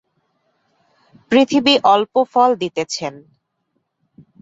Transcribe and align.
পৃথিবী 1.31 1.73
অল্প 1.93 2.13
ফল 2.33 2.49
দিতেছেন। 2.55 3.13